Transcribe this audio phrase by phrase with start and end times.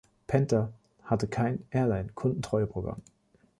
[0.27, 0.73] Penta
[1.03, 3.03] hatte kein Airline-Kundentreueprogramm.